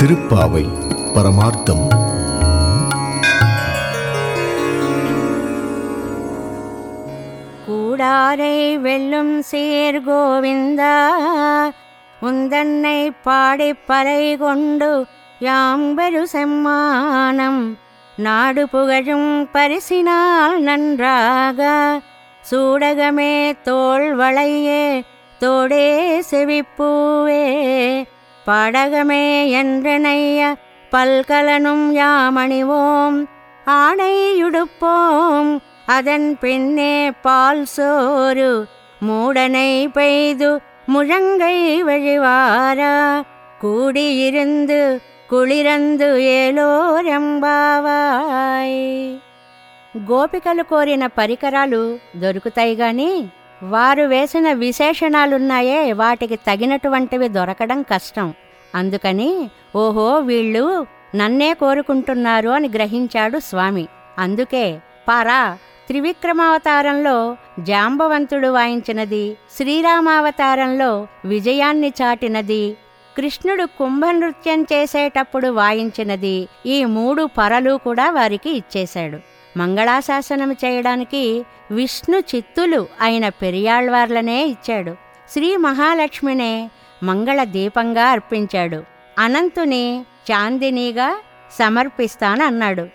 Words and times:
திருப்பாவை 0.00 0.62
பரமார்த்தம். 1.14 1.82
கூடாரை 7.66 8.80
வெல்லும் 8.80 9.42
சீர் 9.42 9.98
கோவிந்தா 10.08 10.94
உந்தன்னை 12.22 13.10
பாடி 13.22 13.74
பறை 13.74 14.36
கொண்டு 14.36 15.06
யாம்பெரு 15.40 16.22
செம்மானம். 16.32 17.62
நாடு 18.16 18.68
புகழும் 18.68 19.48
பரிசினால் 19.52 20.56
நன்றாக 20.58 21.68
சூடகமே 22.50 23.52
தோல் 23.62 24.16
வளையே 24.16 25.04
தோடே 25.38 26.22
செவிப்பூவே. 26.30 27.44
பாடகமே 28.49 29.25
என்றனைய 29.59 30.39
பல்கலனும் 30.91 31.85
யாமணிவோம் 31.95 33.17
ஆணையுடுப்போம் 33.75 35.51
அதன் 35.89 36.27
பின்னே 36.35 36.95
பால் 37.23 37.65
சோறு 37.67 38.51
மூடனை 39.01 39.71
பெய்து 39.95 40.49
முழங்கை 40.89 41.57
வழிவாரா 41.83 42.93
கூடியிருந்து 43.61 44.79
కుళిరందు 45.29 46.09
ఏలోరెంబావాయ్ 47.47 48.81
గోపికలు 50.07 50.63
కోరిన 50.63 51.03
పరికరాలు 51.17 51.81
దొరుకుతాయి 52.21 52.75
గాని 52.75 53.11
వారు 53.62 54.02
వేసిన 54.02 54.52
విశేషణాలున్నాయే 54.52 55.92
వాటికి 55.92 56.36
తగినటువంటివి 56.36 57.28
దొరకడం 57.28 57.82
కష్టం. 57.82 58.34
అందుకని 58.74 59.50
ఓహో 59.76 60.18
వీళ్ళు 60.18 60.86
నన్నే 61.14 61.54
కోరుకుంటున్నారు 61.54 62.48
అని 62.48 62.68
గ్రహించాడు 62.68 63.38
స్వామి. 63.38 63.88
అందుకే 64.18 64.78
పారా 65.08 65.58
త్రివిక్రమావతారంలో 65.88 67.36
జాంబవంతుడు 67.58 68.48
వాయించినది 68.48 69.36
శ్రీరామావతారంలో 69.56 71.06
విజయాన్ని 71.24 71.92
చాటినది 72.02 72.76
కృష్ణుడు 73.16 73.64
కుంభనృత్యం 73.66 74.62
చేసేటప్పుడు 74.62 75.48
వాయించినది 75.48 76.48
ఈ 76.66 76.84
మూడు 76.84 77.28
పరలు 77.38 77.76
కూడా 77.76 78.10
వారికి 78.10 78.50
ఇచ్చేశాడు. 78.50 79.29
మంగళాశాసనం 79.56 80.52
చేయడానికి 80.52 81.44
విష్ణు 81.70 82.18
చిత్తులు 82.18 82.86
అయిన 83.00 83.28
పెరియాళ్వార్లనే 83.28 84.44
ఇచ్చాడు. 84.44 84.96
శ్రీ 85.30 85.56
మహాలక్ష్మినే 85.56 86.70
మంగళ 87.02 87.44
దీపంగా 87.44 88.04
అర్పించాడు. 88.06 88.84
అనంతుని 89.18 90.00
చాందినీగా 90.00 91.16
సమర్పిస్తానన్నాడు. 91.58 92.88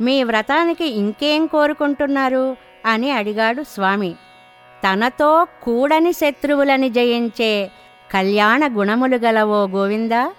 మీ 0.00 0.24
వ్రతానికి 0.24 0.86
ఇంకేం 0.86 1.46
కోరుకుంటున్నారు? 1.46 2.56
అని 2.86 3.10
అడిగాడు 3.10 3.62
స్వామి. 3.62 4.14
తనతో 4.84 5.46
కూడని 5.62 6.12
శత్రువులని 6.12 6.90
జయించే 6.90 7.70
కళ్యాణ 8.10 8.60
గుణములు 8.66 9.16
గలవో 9.16 9.66
గోవిందా 9.66 10.32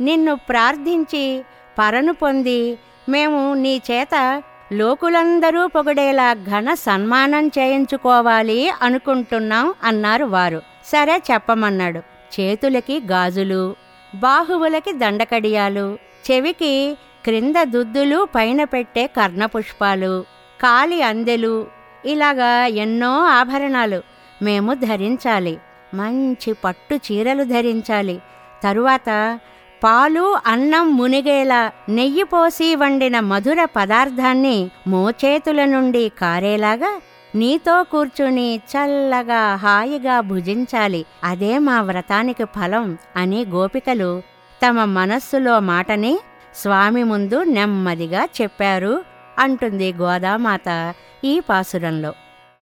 నిన్ను 0.00 0.34
ప్రార్థించి 0.34 1.44
పరను 1.78 2.12
పొంది 2.12 2.78
మేము 3.08 3.54
నీ 3.54 3.80
చేత 3.90 4.42
లోకులందరూ 4.72 5.66
పొగడేలా 5.66 6.34
ఘన 6.34 6.74
సన్మానం 6.74 7.46
చేయించుకోవాలి 7.46 8.70
అనుకుంటున్నాం 8.82 9.74
అన్నారు 9.82 10.24
వారు. 10.24 10.62
సరే 10.84 11.22
చెప్పమన్నాడు. 11.32 11.98
చేతులకి 12.40 13.00
గాజులు 13.00 13.76
బాహువులకి 14.14 14.92
దండకడియాలు 14.92 15.98
చెవికి 16.30 16.98
క్రింద 17.24 17.54
దుద్దులు 17.62 18.28
పైన 18.34 18.64
పెట్టే 18.64 19.06
కర్ణపుష్పాలు 19.06 20.24
కాలి 20.62 21.02
అందెలు 21.02 21.66
ఇలాగా 22.04 22.66
ఎన్నో 22.66 23.24
ఆభరణాలు 23.24 24.02
మేము 24.42 24.74
ధరించాలి. 24.74 25.58
మంచి 25.94 26.52
పట్టు 26.52 26.94
చీరలు 26.94 27.44
ధరించాలి. 27.44 28.20
తరువాత 28.62 29.38
పాలు 29.84 30.38
అన్నం 30.46 30.96
మునిగేలా 30.96 31.72
నెయ్యి 31.88 32.24
పోసి 32.24 32.76
వండిన 32.76 33.20
మధుర 33.20 33.64
పదార్థాన్ని 33.64 34.70
మోచేతుల 34.86 35.64
నుండి 35.64 36.12
కారేలాగా 36.20 37.00
నీతో 37.34 37.82
కూర్చుని 37.82 38.60
చల్లగా 38.72 39.54
హాయిగా 39.54 40.20
భుజించాలి. 40.20 41.04
అదే 41.24 41.58
మా 41.58 41.80
వ్రతానికి 41.80 42.44
ఫలం 42.44 42.98
అని 43.16 43.44
గోపికలు 43.44 44.22
తమ 44.66 44.84
మనస్సులో 44.84 45.60
మాటని 45.60 46.18
స్వామి 46.54 47.04
ముందు 47.04 47.42
నెమ్మదిగా 47.42 48.28
చెప్పారు 48.42 49.04
అంటుంది 49.38 49.92
గోదామాత 49.92 50.94
ఈ 51.24 51.40
పాసురంలో. 51.40 52.12